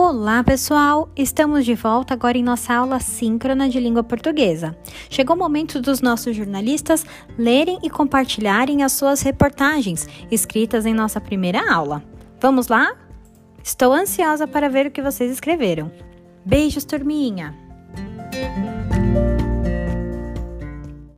[0.00, 1.10] Olá, pessoal!
[1.16, 4.78] Estamos de volta agora em nossa aula síncrona de língua portuguesa.
[5.10, 7.04] Chegou o momento dos nossos jornalistas
[7.36, 12.00] lerem e compartilharem as suas reportagens escritas em nossa primeira aula.
[12.40, 12.96] Vamos lá?
[13.62, 15.90] Estou ansiosa para ver o que vocês escreveram.
[16.46, 17.67] Beijos, turminha!